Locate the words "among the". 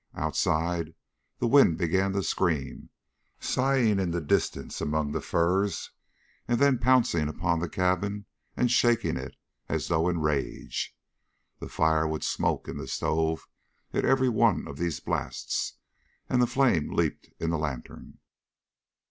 4.81-5.21